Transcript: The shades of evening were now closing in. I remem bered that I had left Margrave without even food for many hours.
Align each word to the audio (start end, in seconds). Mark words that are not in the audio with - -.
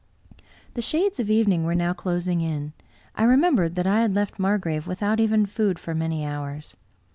The 0.73 0.81
shades 0.81 1.19
of 1.19 1.29
evening 1.29 1.63
were 1.63 1.75
now 1.75 1.93
closing 1.93 2.41
in. 2.41 2.73
I 3.13 3.21
remem 3.23 3.55
bered 3.55 3.75
that 3.75 3.85
I 3.85 4.01
had 4.01 4.15
left 4.15 4.39
Margrave 4.39 4.87
without 4.87 5.19
even 5.19 5.45
food 5.45 5.77
for 5.77 5.93
many 5.93 6.25
hours. 6.25 6.75